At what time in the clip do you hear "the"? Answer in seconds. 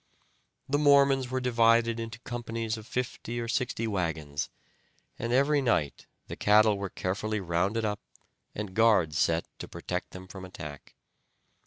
0.67-0.79, 6.25-6.35